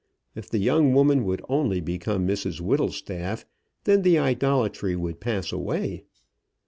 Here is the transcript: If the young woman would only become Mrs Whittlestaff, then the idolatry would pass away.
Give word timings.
If 0.33 0.49
the 0.49 0.57
young 0.57 0.95
woman 0.95 1.25
would 1.25 1.45
only 1.47 1.79
become 1.79 2.27
Mrs 2.27 2.59
Whittlestaff, 2.59 3.45
then 3.83 4.01
the 4.01 4.17
idolatry 4.17 4.95
would 4.95 5.19
pass 5.19 5.51
away. 5.51 6.05